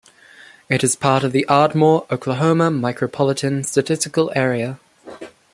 [0.67, 4.79] It is part of the Ardmore, Oklahoma Micropolitan Statistical Area.